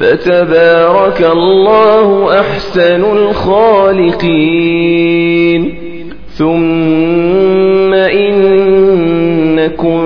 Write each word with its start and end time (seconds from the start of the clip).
فتبارك 0.00 1.20
الله 1.32 2.40
أحسن 2.40 3.04
الخالقين. 3.04 4.30
ثم 6.28 7.94
إنكم 7.94 10.00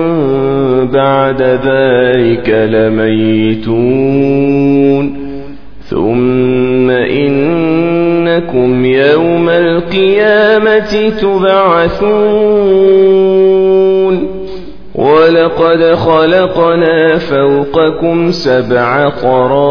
بعد 0.93 1.41
ذلك 1.41 2.49
لميتون. 2.49 4.05
ثم 5.89 6.89
إنكم 6.89 8.85
يوم 8.85 9.49
القيامة 9.49 11.11
تبعثون. 11.21 13.64
ولقد 15.25 15.83
خلقنا 15.83 17.17
فوقكم 17.17 18.31
سبع 18.31 19.09
طرائق 19.09 19.67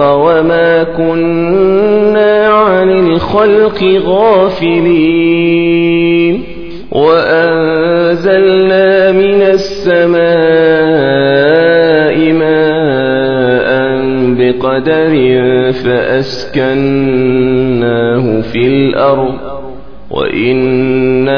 وما 0.00 0.82
كنا 0.82 2.46
عن 2.48 2.90
الخلق 2.90 3.84
غافلين 4.06 5.38
وأنزلنا 6.92 8.42
من 9.12 9.42
السماء 9.42 10.22
ماء 12.32 13.68
بقدر 14.38 15.12
فأسكناه 15.72 17.20
في 18.40 18.66
الأرض 18.66 19.58
وإنا 20.10 21.37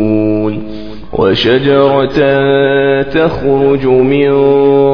وشجرة 1.21 2.19
تخرج 3.01 3.85
من 3.85 4.31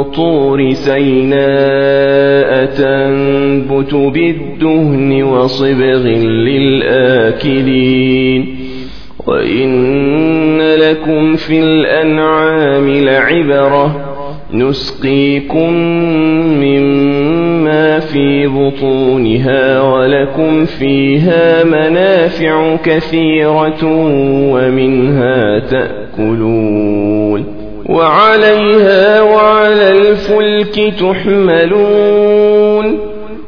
طور 0.03 0.73
سيناء 0.73 2.65
تنبت 2.65 3.93
بالدهن 3.93 5.23
وصبغ 5.23 6.07
للآكلين. 6.47 8.55
وإن 9.27 10.61
لكم 10.61 11.35
في 11.35 11.59
الأنعام 11.59 12.89
لعبرة 12.89 14.03
نسقيكم 14.53 15.73
مما 16.63 17.99
في 17.99 18.47
بطونها 18.47 19.81
ولكم 19.81 20.65
فيها 20.65 21.63
منافع 21.63 22.75
كثيرة 22.75 23.83
ومنها 24.53 25.59
تأكلون 25.59 26.06
وعليها 27.89 29.21
وعلى 29.21 29.89
الفلك 29.89 30.93
تحملون. 30.99 32.99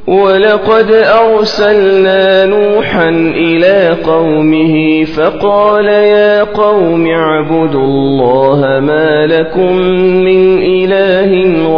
ولقد 0.07 0.91
أرسلنا 0.91 2.46
نوحا 2.46 3.09
إلى 3.35 3.96
قومه 4.06 5.03
فقال 5.03 5.85
يا 5.85 6.44
قوم 6.44 7.07
اعبدوا 7.07 7.84
الله 7.84 8.80
ما 8.80 9.28
لكم 9.28 9.75
من 10.25 10.63
إله 10.63 11.31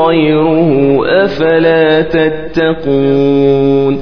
غيره 0.05 0.99
أفلا 1.23 2.01
تتقون. 2.01 4.01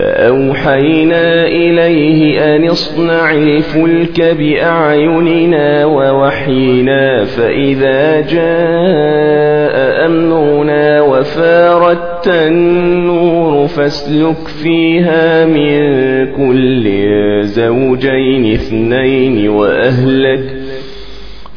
فأوحينا 0.00 1.46
إليه 1.46 2.56
أن 2.56 2.68
اصنع 2.68 3.34
الفلك 3.34 4.20
بأعيننا 4.20 5.84
ووحينا 5.84 7.24
فإذا 7.24 8.20
جاء 8.20 10.06
أمرنا 10.06 11.00
وفارت 11.02 12.28
النور 12.28 13.66
فاسلك 13.68 14.48
فيها 14.62 15.44
من 15.44 15.80
كل 16.36 16.90
زوجين 17.42 18.52
اثنين 18.54 19.48
وأهلك 19.48 20.59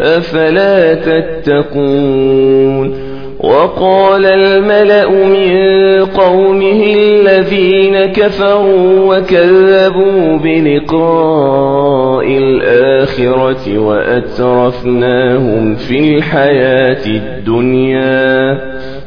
أفلا 0.00 0.94
تتقون 0.94 1.86
وقال 3.40 4.26
الملأ 4.26 5.10
من 5.10 6.04
قومه 6.04 6.94
الذين 6.96 8.04
كفروا 8.06 9.16
وكذبوا 9.16 10.38
بلقاء 10.38 12.26
الآخرة 12.26 13.78
وأترفناهم 13.78 15.74
في 15.74 15.98
الحياة 16.16 17.06
الدنيا 17.06 18.75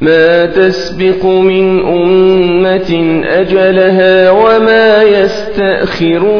ما 0.00 0.46
تسبق 0.46 1.24
من 1.24 1.80
أمة 1.86 3.22
أجلها 3.24 4.30
وما 4.30 5.02
يستأخرون. 5.02 6.30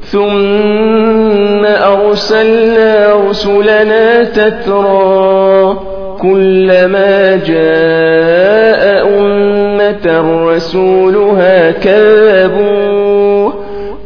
ثم 0.00 1.64
أرسلنا 1.64 3.14
رسلنا 3.30 4.24
تترى 4.24 5.76
كلما 6.20 7.36
جاء 7.46 9.08
أمة 9.18 10.06
رسولها 10.48 11.70
كذبوه 11.70 12.93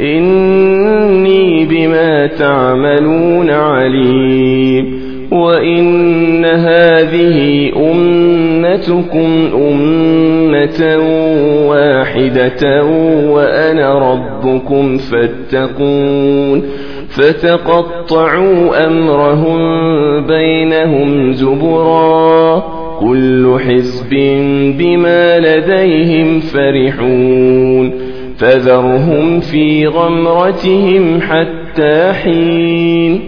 إني 0.00 1.64
بما 1.64 2.26
تعملون 2.26 3.50
عليم. 3.50 5.08
وإن 5.30 6.44
هذه 6.44 7.70
أمتكم 7.92 9.48
أمة 9.54 10.96
واحدة 11.68 12.84
وأنا 13.30 14.12
ربكم 14.12 14.98
فاتقون. 14.98 16.62
فتقطعوا 17.08 18.86
أمرهم 18.86 19.58
بينهم 20.26 21.32
زبرا. 21.32 22.62
كل 23.00 23.56
حزب 23.68 24.10
بما 24.78 25.38
لديهم 25.38 26.40
فرحون. 26.40 28.07
فذرهم 28.38 29.40
في 29.40 29.86
غمرتهم 29.86 31.20
حتى 31.20 32.12
حين 32.12 33.20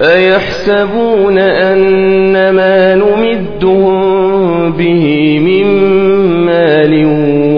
أيحسبون 0.00 1.38
أن 1.38 2.50
ما 2.50 2.94
نمدهم 2.94 4.72
به 4.72 5.38
من 5.38 5.66
مال 6.46 7.06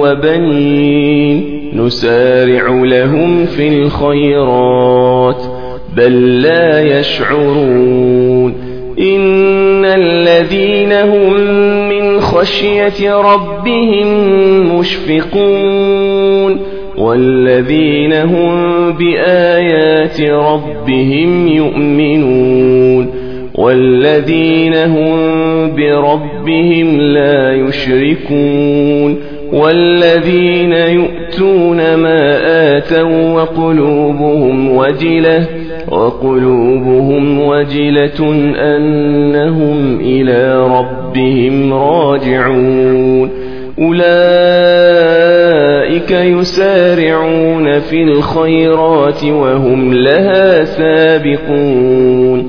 وبنين 0.01 1.57
نسارع 1.75 2.69
لهم 2.69 3.47
في 3.47 3.69
الخيرات 3.69 5.43
بل 5.97 6.43
لا 6.43 6.99
يشعرون 6.99 8.55
إن 8.99 9.85
الذين 9.85 10.93
هم 10.93 11.37
خشية 12.37 13.15
ربهم 13.15 14.09
مشفقون 14.79 16.61
والذين 16.99 18.13
هم 18.13 18.93
بآيات 18.93 20.21
ربهم 20.21 21.49
يؤمنون 21.49 23.11
والذين 23.55 24.75
هم 24.75 25.17
بربهم 25.77 27.01
لا 27.01 27.53
يشركون 27.53 29.19
والذين 29.53 30.73
يؤتون 30.73 31.95
ما 31.95 32.39
آتوا 32.77 33.33
وقلوبهم 33.33 34.77
وجلة 34.77 35.66
وقلوبهم 35.89 37.41
وجلة 37.41 38.33
أنهم 38.77 40.01
إلى 40.01 40.67
ربهم 40.79 41.75
راجعون. 41.75 43.31
أولئك 43.79 44.07
يسارعون 46.11 47.79
في 47.79 48.03
الخيرات 48.03 49.25
وهم 49.25 49.95
لها 49.95 50.65
سابقون. 50.65 52.49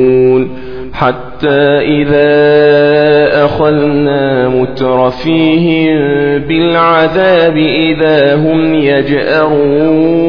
حتى 1.41 1.79
إذا 2.01 3.45
أخذنا 3.45 4.49
مترفيهم 4.49 5.97
بالعذاب 6.47 7.57
إذا 7.57 8.35
هم 8.35 8.73
يجأرون. 8.73 10.21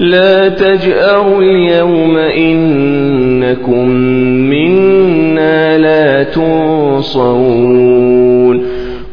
لا 0.00 0.48
تجأروا 0.48 1.42
اليوم 1.42 2.16
إنكم 2.18 3.88
منا 4.50 5.78
لا 5.78 6.22
تنصرون. 6.22 7.56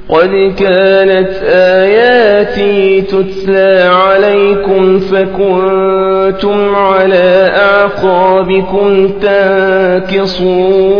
قد 0.10 0.54
كانت 0.60 1.30
آياتي 1.54 3.02
تتلى 3.02 3.90
عليكم 3.94 5.00
فكنتم 5.00 6.13
على 6.76 7.52
أعقابكم 7.56 9.08
تنكصون 10.12 10.94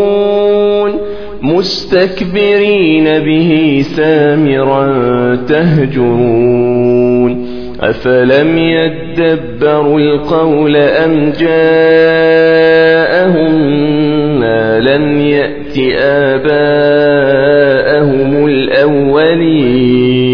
مستكبرين 1.42 3.04
به 3.04 3.82
سامرا 3.96 4.86
تهجرون 5.48 7.04
أفلم 7.80 8.58
يدبروا 8.58 10.00
القول 10.00 10.76
أم 10.76 11.32
جاءهم 11.40 12.74
ما 14.40 14.80
لم 14.80 15.20
يأت 15.20 15.78
آباءهم 16.00 16.86
الأولين 18.46 20.33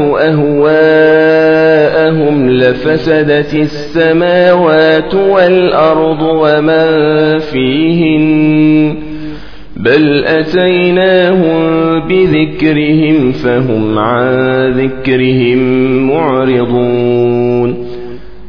أهواءهم 0.00 1.56
لفسدت 2.50 3.54
السماوات 3.54 5.14
والأرض 5.14 6.22
ومن 6.22 7.38
فيهن 7.38 8.96
بل 9.76 10.24
أتيناهم 10.24 12.00
بذكرهم 12.00 13.32
فهم 13.32 13.98
عن 13.98 14.70
ذكرهم 14.70 15.58
معرضون 16.10 17.86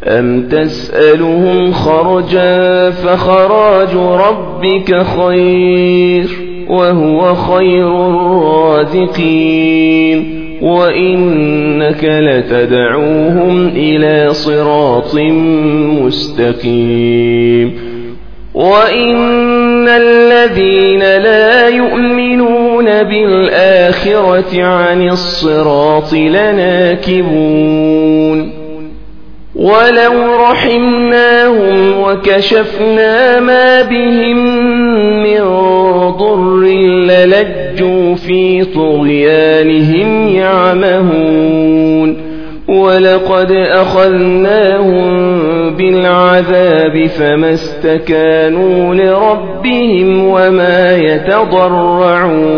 أم 0.04 0.48
تسألهم 0.50 1.72
خرجا 1.72 2.90
فخراج 2.90 3.96
ربك 3.96 5.04
خير 5.04 6.28
وهو 6.70 7.36
خير 7.36 8.10
الرازقين 8.10 9.68
وإنك 10.62 12.04
لتدعوهم 12.04 13.68
إلى 13.68 14.34
صراط 14.34 15.16
مستقيم 16.02 17.88
وإن 18.54 19.88
الذين 19.88 21.00
لا 21.00 21.68
يؤمنون 21.68 22.86
بالآخرة 22.86 24.64
عن 24.64 25.10
الصراط 25.10 26.14
لناكبون 26.14 27.48
ولو 29.58 30.36
رحمناهم 30.50 32.00
وكشفنا 32.00 33.40
ما 33.40 33.82
بهم 33.82 34.38
من 35.24 35.40
ضر 36.18 36.62
للجوا 37.08 38.16
في 38.16 38.66
طغيانهم 38.66 40.28
يعمهون 40.28 42.18
ولقد 42.68 43.52
أخذناهم 43.52 45.08
بالعذاب 45.76 47.08
فما 47.08 47.54
استكانوا 47.54 48.96
لربهم 48.96 50.28
وما 50.28 50.98
يتضرعون 50.98 52.58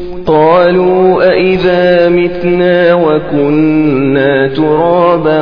قالوا 0.25 1.29
أئذا 1.31 2.09
متنا 2.09 2.93
وكنا 2.93 4.47
ترابا 4.47 5.41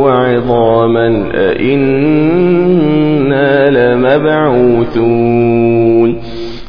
وعظاما 0.00 1.24
أئنا 1.34 2.70
لمبعوثون 3.94 5.50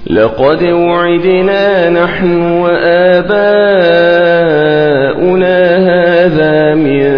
لقد 0.10 0.64
وعدنا 0.64 1.90
نحن 1.90 2.42
وآباؤنا 2.42 3.42
هذا 5.78 6.76
من 6.76 7.12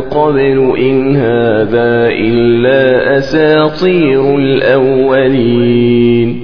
قبل 0.00 0.74
إن 0.78 1.16
هذا 1.16 2.08
إلا 2.08 3.18
أساطير 3.18 4.36
الأولين 4.36 6.43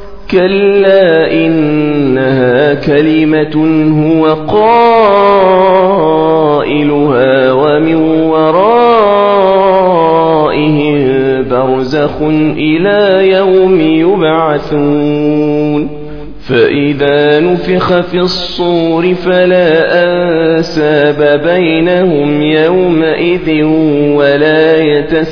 كلا 0.31 1.31
إنها 1.31 2.73
كلمة 2.73 3.55
هو 4.03 4.33
قائلها 4.33 5.11
ومن 7.51 7.95
ورائهم 8.29 9.11
برزخ 11.49 12.21
إلى 12.57 13.29
يوم 13.29 13.81
يبعثون 13.81 15.21
فإذا 16.49 17.39
نفخ 17.39 18.01
في 18.01 18.19
الصور 18.19 19.13
فلا 19.13 20.03
أنساب 20.03 21.41
بينهم 21.43 22.41
يومئذ 22.41 23.63
ولا 24.15 24.81
يتساءلون 24.83 25.31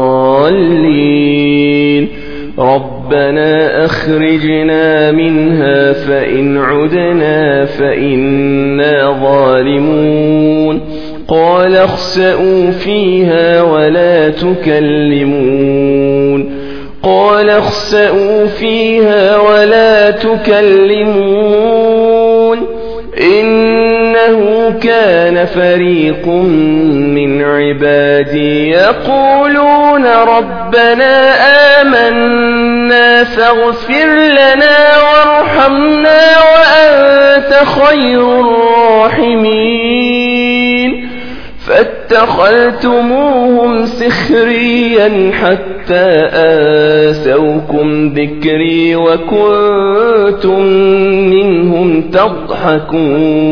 ربنا 2.59 3.85
أخرجنا 3.85 5.11
منها 5.11 5.93
فإن 5.93 6.57
عدنا 6.57 7.65
فإنا 7.65 9.19
ظالمون. 9.23 10.81
قال 11.27 11.75
اخسأوا 11.75 12.71
فيها 12.71 13.61
ولا 13.61 14.29
تكلمون. 14.29 15.81
قال 17.03 17.49
اخسأوا 17.49 18.45
فيها 18.45 19.37
ولا 19.37 20.11
تكلمون. 20.11 22.10
كان 24.83 25.45
فريق 25.45 26.27
من 26.27 27.41
عبادي 27.41 28.69
يقولون 28.69 30.05
ربنا 30.05 31.33
آمنا 31.81 33.23
فاغفر 33.23 34.15
لنا 34.15 34.97
وارحمنا 35.03 36.21
وأنت 36.39 37.51
خير 37.65 38.39
الراحمين. 38.39 39.91
فاتخذتموهم 42.11 43.85
سخريا 43.85 45.31
حتى 45.31 46.09
آسوكم 47.09 48.13
ذكري 48.15 48.95
وكنتم 48.95 50.61
منهم 51.29 52.01
تضحكون. 52.11 53.51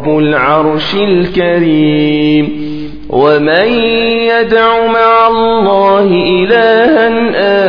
رب 0.00 0.18
العرش 0.18 0.94
الكريم. 0.94 2.70
ومن 3.10 3.68
يدع 4.28 4.86
مع 4.86 5.28
الله 5.28 6.04
إلها 6.04 7.10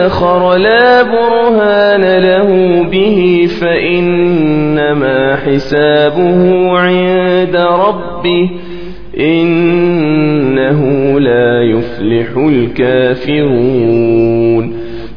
آخر 0.07 0.55
لا 0.55 1.01
برهان 1.01 2.01
له 2.01 2.83
به 2.91 3.47
فإنما 3.61 5.35
حسابه 5.35 6.71
عند 6.77 7.55
ربه. 7.55 8.49
إنه 9.19 10.79
لا 11.19 11.61
يفلح 11.63 12.37
الكافرون. 12.37 14.01